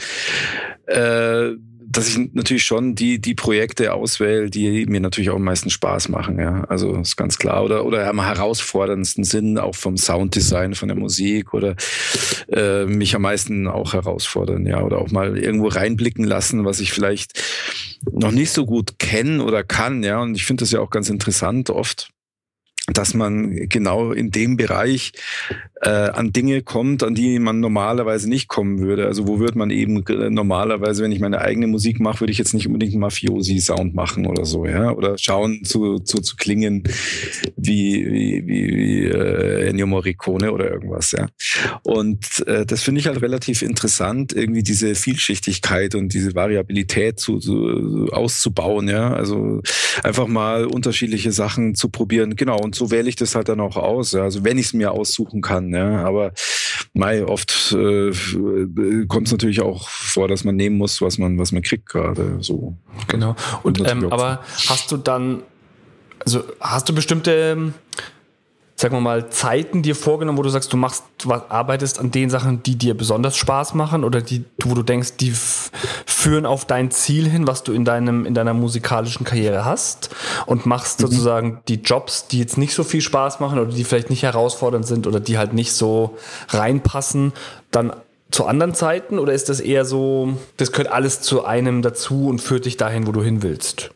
[0.87, 1.53] äh,
[1.88, 6.09] dass ich natürlich schon die, die Projekte auswähle, die mir natürlich auch am meisten Spaß
[6.09, 6.64] machen, ja.
[6.64, 7.64] Also ist ganz klar.
[7.64, 11.77] Oder, oder am herausforderndsten Sinn, auch vom Sounddesign, von der Musik oder
[12.49, 14.83] äh, mich am meisten auch herausfordern, ja.
[14.83, 17.40] Oder auch mal irgendwo reinblicken lassen, was ich vielleicht
[18.11, 20.20] noch nicht so gut kenne oder kann, ja.
[20.20, 22.11] Und ich finde das ja auch ganz interessant oft
[22.92, 25.12] dass man genau in dem Bereich
[25.83, 29.07] äh, an Dinge kommt, an die man normalerweise nicht kommen würde.
[29.07, 32.55] Also wo würde man eben normalerweise, wenn ich meine eigene Musik mache, würde ich jetzt
[32.55, 36.85] nicht unbedingt Mafiosi-Sound machen oder so, ja, oder schauen zu, zu, zu klingen
[37.57, 41.27] wie, wie, wie, wie äh, Ennio Morricone oder irgendwas, ja.
[41.83, 47.38] Und äh, das finde ich halt relativ interessant, irgendwie diese Vielschichtigkeit und diese Variabilität zu,
[47.38, 49.12] zu, auszubauen, ja.
[49.12, 49.61] Also
[50.05, 52.59] einfach mal unterschiedliche Sachen zu probieren, genau.
[52.61, 54.23] Und so wähle ich das halt dann auch aus, ja.
[54.23, 55.73] Also wenn ich es mir aussuchen kann.
[55.73, 56.33] Ja, aber
[56.93, 58.12] mei, oft äh,
[59.09, 62.39] kommt es natürlich auch vor, dass man nehmen muss, was man, was man kriegt gerade.
[62.41, 62.77] So.
[63.09, 63.35] Genau.
[63.62, 65.43] Und ähm, aber hast du dann,
[66.25, 67.73] also hast du bestimmte
[68.77, 72.29] sagen wir mal, Zeiten dir vorgenommen, wo du sagst, du machst, du arbeitest an den
[72.29, 75.33] Sachen, die dir besonders Spaß machen oder die, wo du denkst, die
[76.05, 80.11] führen auf dein Ziel hin, was du in deinem, in deiner musikalischen Karriere hast
[80.45, 81.07] und machst mhm.
[81.07, 84.87] sozusagen die Jobs, die jetzt nicht so viel Spaß machen oder die vielleicht nicht herausfordernd
[84.87, 86.19] sind oder die halt nicht so
[86.51, 87.33] reinpassen,
[87.71, 87.95] dann
[88.31, 92.41] zu anderen Zeiten oder ist das eher so, das gehört alles zu einem dazu und
[92.41, 93.91] führt dich dahin, wo du hin willst?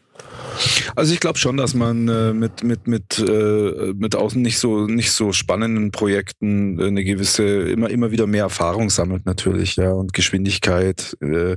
[0.96, 4.86] Also ich glaube schon, dass man äh, mit mit mit äh, mit außen nicht so
[4.86, 9.90] nicht so spannenden Projekten äh, eine gewisse immer immer wieder mehr Erfahrung sammelt natürlich ja
[9.92, 11.16] und Geschwindigkeit.
[11.20, 11.56] Äh,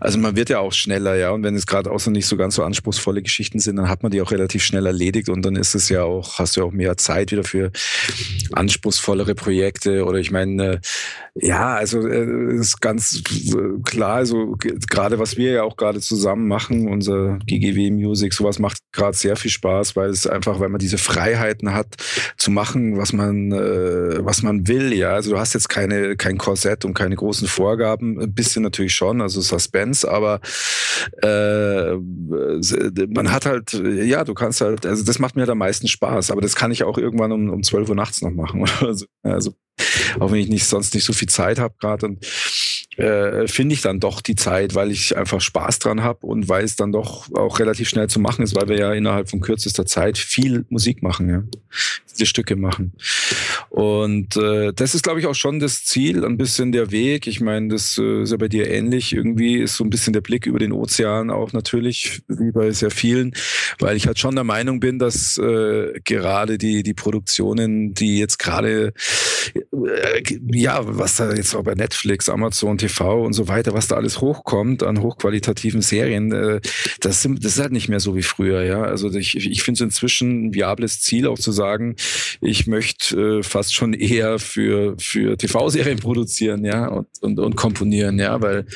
[0.00, 2.54] also man wird ja auch schneller ja und wenn es gerade außen nicht so ganz
[2.54, 5.74] so anspruchsvolle Geschichten sind, dann hat man die auch relativ schnell erledigt und dann ist
[5.74, 7.70] es ja auch hast du ja auch mehr Zeit wieder für
[8.52, 10.78] anspruchsvollere Projekte oder ich meine äh,
[11.34, 13.22] ja also äh, ist ganz
[13.84, 14.56] klar also
[14.88, 19.36] gerade was wir ja auch gerade zusammen machen unser GGW Music sowas macht gerade sehr
[19.36, 21.94] viel Spaß, weil es einfach, weil man diese Freiheiten hat,
[22.36, 24.92] zu machen, was man, äh, was man will.
[24.92, 28.20] Ja, also du hast jetzt keine, kein Korsett und keine großen Vorgaben.
[28.20, 29.40] Ein bisschen natürlich schon, also
[29.76, 30.40] Suspense, aber
[31.22, 31.96] äh,
[33.08, 36.30] man hat halt, ja, du kannst halt, also das macht mir halt am meisten Spaß,
[36.30, 38.64] aber das kann ich auch irgendwann um, um 12 Uhr nachts noch machen.
[38.80, 39.54] also, also
[40.18, 42.24] auch wenn ich nicht sonst nicht so viel Zeit habe gerade und
[42.96, 46.64] äh, finde ich dann doch die Zeit, weil ich einfach Spaß dran habe und weil
[46.64, 49.84] es dann doch auch relativ schnell zu machen ist, weil wir ja innerhalb von kürzester
[49.84, 51.42] Zeit viel Musik machen, ja,
[52.16, 52.92] viele Stücke machen.
[53.68, 57.26] Und äh, das ist, glaube ich, auch schon das Ziel, ein bisschen der Weg.
[57.26, 59.12] Ich meine, das äh, ist ja bei dir ähnlich.
[59.12, 62.90] Irgendwie ist so ein bisschen der Blick über den Ozean auch natürlich, wie bei sehr
[62.90, 63.32] vielen,
[63.78, 68.38] weil ich halt schon der Meinung bin, dass äh, gerade die, die Produktionen, die jetzt
[68.38, 68.92] gerade,
[69.54, 73.96] äh, ja, was da jetzt auch bei Netflix, Amazon, TV und so weiter, was da
[73.96, 76.60] alles hochkommt an hochqualitativen Serien, äh,
[77.00, 78.64] das, sind, das ist halt nicht mehr so wie früher.
[78.64, 81.96] Ja, also ich, ich finde es inzwischen ein viables Ziel, auch zu sagen,
[82.40, 88.18] ich möchte äh, fast schon eher für für TV-Serien produzieren, ja und, und und komponieren,
[88.18, 88.66] ja, weil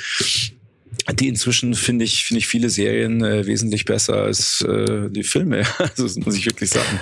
[1.14, 5.62] die inzwischen finde ich finde ich viele Serien äh, wesentlich besser als äh, die Filme.
[5.78, 7.00] Also das muss ich wirklich sagen.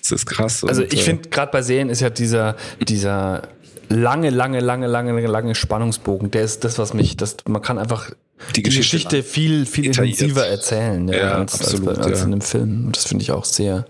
[0.00, 0.64] Das ist krass.
[0.64, 3.48] Also ich finde gerade bei Serien ist ja dieser dieser
[3.88, 6.30] lange, lange, lange, lange, lange Spannungsbogen.
[6.30, 8.10] Der ist das, was mich, das, man kann einfach
[8.54, 12.26] die Geschichte, die Geschichte viel, viel intensiver erzählen, ja, ja als, absolut, als, als ja.
[12.26, 12.86] in einem Film.
[12.86, 13.86] Und das finde ich auch sehr,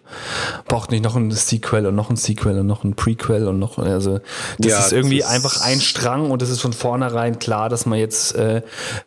[0.66, 3.78] braucht nicht noch ein Sequel und noch ein Sequel und noch ein Prequel und noch,
[3.78, 4.20] also,
[4.58, 7.86] das ist irgendwie das ist einfach ein Strang und es ist von vornherein klar, dass
[7.86, 8.62] man jetzt äh,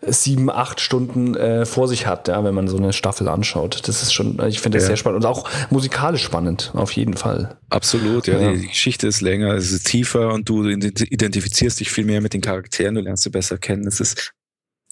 [0.07, 3.87] sieben, acht Stunden äh, vor sich hat, ja, wenn man so eine Staffel anschaut.
[3.87, 7.57] Das ist schon, ich finde das sehr spannend und auch musikalisch spannend, auf jeden Fall.
[7.69, 8.53] Absolut, ja.
[8.53, 12.41] Die Geschichte ist länger, es ist tiefer und du identifizierst dich viel mehr mit den
[12.41, 13.87] Charakteren, du lernst sie besser kennen.
[13.87, 14.33] Es ist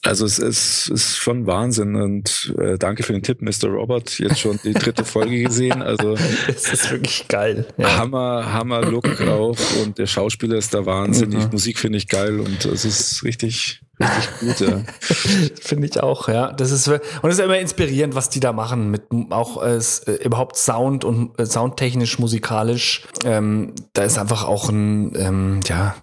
[0.04, 3.68] also es ist, ist schon Wahnsinn und äh, danke für den Tipp, Mr.
[3.68, 4.18] Robert.
[4.18, 5.82] Jetzt schon die dritte Folge gesehen.
[5.82, 6.16] Also
[6.48, 7.68] es ist wirklich geil.
[7.78, 7.98] Ja.
[7.98, 11.46] Hammer, Hammer Look auch und der Schauspieler ist da wahnsinnig.
[11.46, 11.52] Mhm.
[11.52, 14.60] Musik finde ich geil und es ist richtig, richtig gut.
[14.62, 14.84] Ja.
[15.62, 16.30] finde ich auch.
[16.30, 19.82] Ja, das ist und es ist immer inspirierend, was die da machen mit auch äh,
[20.24, 23.06] überhaupt Sound und äh, soundtechnisch, musikalisch.
[23.26, 25.96] Ähm, da ist einfach auch ein ähm, ja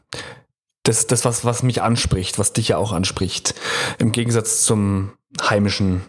[0.86, 3.54] das, das was, was mich anspricht, was dich ja auch anspricht.
[3.98, 6.02] Im Gegensatz zum heimischen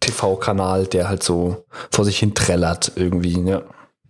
[0.00, 3.62] TV-Kanal, der halt so vor sich hin trällert irgendwie, ja.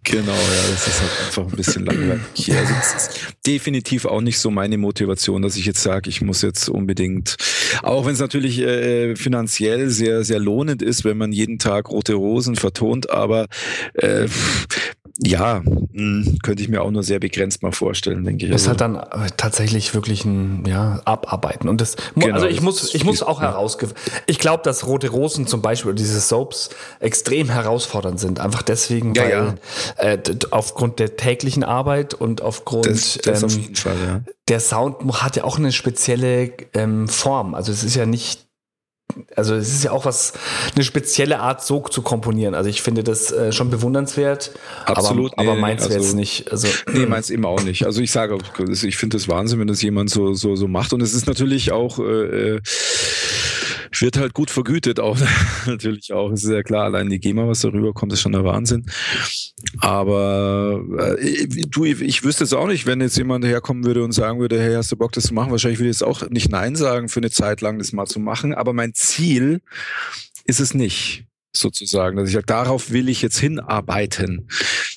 [0.08, 2.52] Genau, ja, das ist halt einfach ein bisschen langweilig.
[2.56, 6.42] Also das ist definitiv auch nicht so meine Motivation, dass ich jetzt sage, ich muss
[6.42, 7.34] jetzt unbedingt,
[7.82, 12.14] auch wenn es natürlich äh, finanziell sehr, sehr lohnend ist, wenn man jeden Tag rote
[12.14, 13.46] Rosen vertont, aber
[13.94, 14.28] äh,
[15.18, 18.52] ja, mh, könnte ich mir auch nur sehr begrenzt mal vorstellen, denke ich.
[18.52, 21.68] Ist Also, halt dann äh, tatsächlich wirklich ein ja, Abarbeiten.
[21.68, 23.48] Und das, Genau, also ich das muss, ist ich muss auch ja.
[23.48, 23.88] herausge...
[24.26, 28.40] Ich glaube, dass Rote Rosen zum Beispiel diese Soaps extrem herausfordernd sind.
[28.40, 29.54] Einfach deswegen, Ja, weil ja.
[30.04, 30.18] Äh,
[30.50, 35.36] aufgrund der täglichen Arbeit und aufgrund das, das auf ähm, jeden Fall, der Sound hat
[35.36, 37.54] ja auch eine spezielle ähm, Form.
[37.54, 38.45] Also es ist ja nicht,
[39.34, 40.32] also es ist ja auch was,
[40.74, 42.54] eine spezielle Art, so zu komponieren.
[42.54, 44.52] Also ich finde das äh, schon bewundernswert.
[44.84, 46.50] Absolut, Aber, aber nee, meins wäre also- jetzt nicht.
[46.52, 47.84] Also, Nee, meins eben auch nicht.
[47.86, 50.92] Also ich sage, ich finde das Wahnsinn, wenn das jemand so, so, so macht.
[50.92, 52.60] Und es ist natürlich auch, äh, äh,
[54.02, 55.18] wird halt gut vergütet auch.
[55.66, 56.32] natürlich auch.
[56.32, 58.86] Es ist ja klar, allein die GEMA, was darüber kommt, ist schon der Wahnsinn.
[59.80, 60.82] Aber
[61.18, 64.60] äh, du, ich wüsste es auch nicht, wenn jetzt jemand herkommen würde und sagen würde,
[64.60, 65.50] hey, hast du Bock, das zu machen?
[65.50, 68.20] Wahrscheinlich würde ich jetzt auch nicht Nein sagen, für eine Zeit lang das mal zu
[68.20, 68.54] machen.
[68.54, 69.60] Aber mein Ziel
[70.44, 71.25] ist es nicht
[71.60, 74.48] sozusagen, dass ich sage, darauf will ich jetzt hinarbeiten,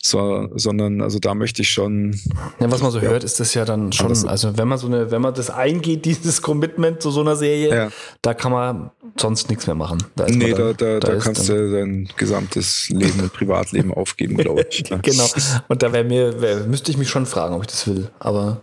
[0.01, 2.19] so, sondern also da möchte ich schon
[2.59, 4.87] Ja, was man so hört, ist das ja dann schon, das- also wenn man so
[4.87, 7.89] eine, wenn man das eingeht, dieses Commitment zu so einer Serie, Ja.
[8.21, 9.97] da kann man sonst nichts mehr machen.
[10.15, 14.37] Da Nee, da, dann- da, da ist kannst du dein gesamtes Leben und Privatleben aufgeben,
[14.37, 14.89] glaube ich.
[14.89, 14.99] ne?
[15.01, 15.27] Genau.
[15.67, 18.09] Und da wäre mir, wär, müsste ich mich schon fragen, ob ich das will.
[18.19, 18.61] Aber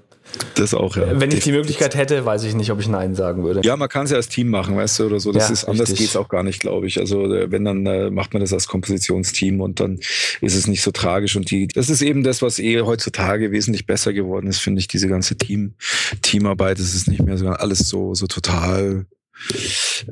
[0.55, 1.21] Das auch, ja.
[1.21, 3.61] wenn ich die Möglichkeit hätte, weiß ich nicht, ob ich Nein sagen würde.
[3.65, 5.33] Ja, man kann es ja als Team machen, weißt du, oder so.
[5.33, 5.99] Das Ja, ist anders richtig.
[5.99, 6.99] geht's auch gar nicht, glaube ich.
[6.99, 9.99] Also äh, wenn dann äh, macht man das als Kompositionsteam und dann
[10.41, 11.37] ist es nicht so tragisch.
[11.37, 14.89] Und die, das ist eben das, was eh heutzutage wesentlich besser geworden ist, finde ich.
[14.89, 15.75] Diese ganze Team
[16.23, 16.79] Teamarbeit.
[16.79, 19.07] Es ist nicht mehr so alles so so total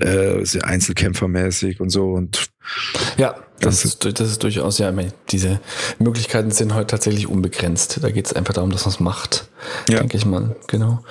[0.00, 2.12] äh, sehr einzelkämpfermäßig und so.
[2.12, 2.48] Und
[3.16, 4.92] Ja, das, Das ist, das ist durchaus, ja,
[5.30, 5.60] diese
[5.98, 8.00] Möglichkeiten sind heute tatsächlich unbegrenzt.
[8.02, 9.46] Da geht es einfach darum, dass man es macht,
[9.88, 9.98] Ja.
[10.00, 10.56] denke ich mal.
[10.66, 11.02] Genau.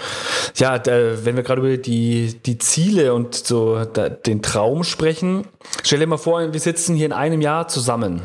[0.55, 5.47] Ja, da, wenn wir gerade über die, die Ziele und so da, den Traum sprechen,
[5.83, 8.23] stell dir mal vor, wir sitzen hier in einem Jahr zusammen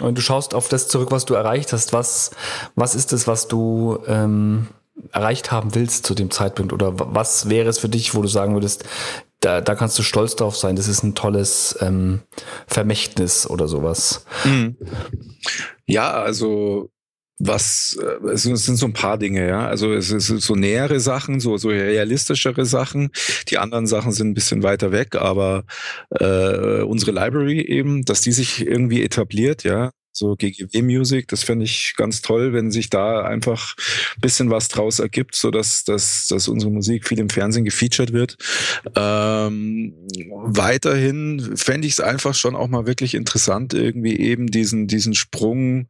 [0.00, 1.92] und du schaust auf das zurück, was du erreicht hast.
[1.92, 2.30] Was,
[2.74, 4.68] was ist es, was du ähm,
[5.12, 6.72] erreicht haben willst zu dem Zeitpunkt?
[6.72, 8.84] Oder wa- was wäre es für dich, wo du sagen würdest,
[9.40, 12.20] da, da kannst du stolz drauf sein, das ist ein tolles ähm,
[12.66, 14.24] Vermächtnis oder sowas.
[15.86, 16.90] Ja, also
[17.44, 19.66] was, äh, es sind sind so ein paar Dinge, ja.
[19.66, 23.10] Also es ist so nähere Sachen, so, so realistischere Sachen.
[23.48, 25.64] Die anderen Sachen sind ein bisschen weiter weg, aber
[26.10, 29.90] äh, unsere Library eben, dass die sich irgendwie etabliert, ja.
[30.12, 33.74] So GGW Music, das fände ich ganz toll, wenn sich da einfach
[34.16, 38.12] ein bisschen was draus ergibt, so dass, dass, dass unsere Musik viel im Fernsehen gefeatured
[38.12, 38.36] wird.
[38.94, 39.94] Ähm,
[40.44, 45.88] weiterhin fände ich es einfach schon auch mal wirklich interessant, irgendwie eben diesen, diesen Sprung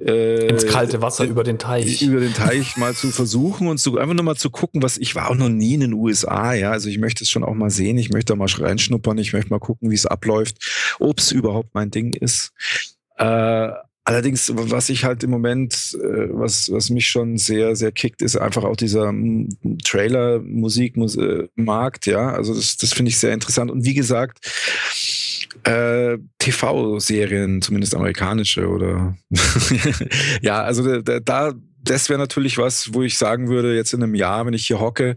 [0.00, 2.02] äh, Ins kalte Wasser über den Teich.
[2.02, 5.14] über den Teich mal zu versuchen und zu, einfach nur mal zu gucken, was ich
[5.14, 6.72] war auch noch nie in den USA, ja.
[6.72, 9.50] Also ich möchte es schon auch mal sehen, ich möchte da mal reinschnuppern, ich möchte
[9.50, 10.56] mal gucken, wie es abläuft,
[10.98, 12.52] ob es überhaupt mein Ding ist.
[13.16, 13.70] Äh,
[14.04, 18.36] allerdings, was ich halt im Moment, äh, was, was mich schon sehr, sehr kickt, ist
[18.36, 19.14] einfach auch dieser
[19.84, 22.32] Trailer-Musik-Markt, ja.
[22.32, 23.70] Also das, das finde ich sehr interessant.
[23.70, 24.40] Und wie gesagt,
[25.64, 29.16] äh, TV-Serien, zumindest amerikanische oder
[30.40, 34.14] ja, also da, da das wäre natürlich was, wo ich sagen würde, jetzt in einem
[34.14, 35.16] Jahr, wenn ich hier hocke,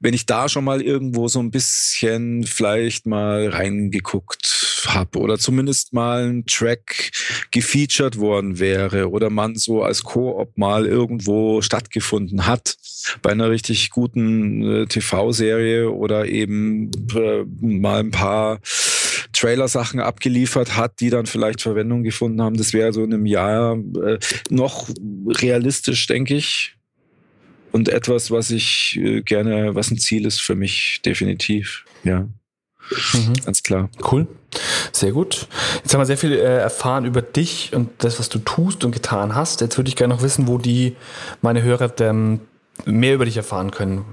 [0.00, 5.92] wenn ich da schon mal irgendwo so ein bisschen vielleicht mal reingeguckt habe oder zumindest
[5.92, 7.10] mal ein Track
[7.50, 12.76] gefeatured worden wäre oder man so als Koop mal irgendwo stattgefunden hat
[13.22, 18.60] bei einer richtig guten äh, TV-Serie oder eben äh, mal ein paar
[19.32, 22.56] Trailer-Sachen abgeliefert hat, die dann vielleicht Verwendung gefunden haben.
[22.56, 24.18] Das wäre so in einem Jahr äh,
[24.50, 24.88] noch
[25.26, 26.76] realistisch, denke ich.
[27.72, 31.84] Und etwas, was ich äh, gerne, was ein Ziel ist für mich, definitiv.
[32.04, 32.28] Ja,
[33.14, 33.32] Mhm.
[33.46, 33.88] ganz klar.
[34.10, 34.26] Cool.
[34.90, 35.46] Sehr gut.
[35.76, 38.90] Jetzt haben wir sehr viel äh, erfahren über dich und das, was du tust und
[38.90, 39.60] getan hast.
[39.60, 40.96] Jetzt würde ich gerne noch wissen, wo die
[41.40, 42.40] meine Hörer ähm,
[42.84, 44.04] mehr über dich erfahren können.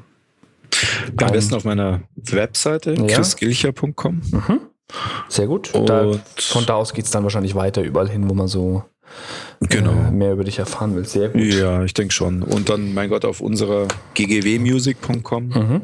[1.18, 3.08] Am besten auf meiner Webseite, Ja.
[3.08, 4.22] chrisgilcher.com.
[5.28, 5.72] Sehr gut.
[5.86, 8.84] Da, Und- von da aus geht es dann wahrscheinlich weiter, überall hin, wo man so
[9.62, 9.92] Genau.
[9.92, 11.06] äh, mehr über dich erfahren will.
[11.06, 11.42] Sehr gut.
[11.42, 12.44] Ja, ich denke schon.
[12.44, 15.48] Und dann, mein Gott, auf unserer ggwmusic.com.
[15.50, 15.82] Mhm.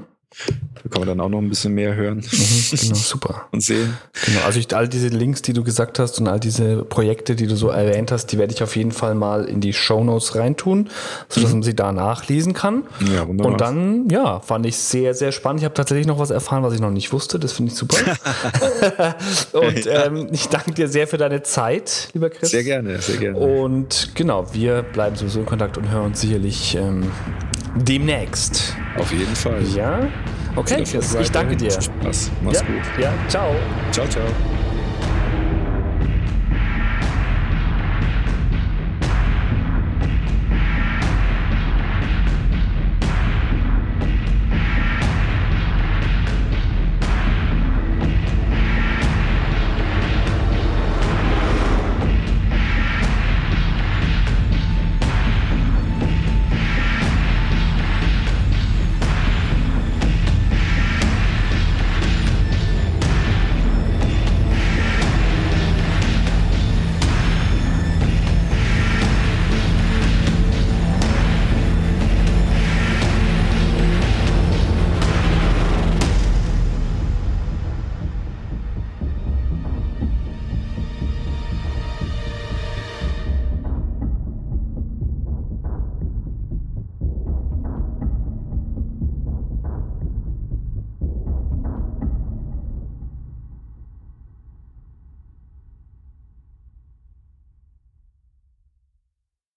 [0.85, 2.77] Da kann man dann auch noch ein bisschen mehr hören Mhm.
[2.77, 3.47] Genau, super.
[3.51, 3.97] und sehen.
[4.25, 7.47] Genau, also ich, all diese Links, die du gesagt hast und all diese Projekte, die
[7.47, 10.89] du so erwähnt hast, die werde ich auf jeden Fall mal in die Shownotes reintun,
[11.29, 12.83] sodass man sie da nachlesen kann.
[13.13, 13.53] Ja, wunderbar.
[13.53, 15.61] Und dann, ja, fand ich sehr, sehr spannend.
[15.61, 17.39] Ich habe tatsächlich noch was erfahren, was ich noch nicht wusste.
[17.39, 17.97] Das finde ich super.
[19.53, 22.51] und ähm, ich danke dir sehr für deine Zeit, lieber Chris.
[22.51, 23.37] Sehr gerne, sehr gerne.
[23.37, 27.11] Und genau, wir bleiben sowieso in Kontakt und hören uns sicherlich ähm,
[27.75, 28.75] demnächst.
[28.97, 29.61] Auf jeden Fall.
[29.75, 30.07] Ja?
[30.55, 31.71] Okay, Chris, ich danke dir.
[31.71, 32.31] Spaß.
[32.41, 32.81] Mach's Ja, gut.
[32.97, 33.53] ja, ciao.
[33.91, 34.23] Ciao, ciao.